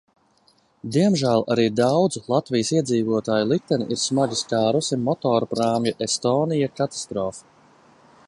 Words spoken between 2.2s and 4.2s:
Latvijas iedzīvotāju likteni ir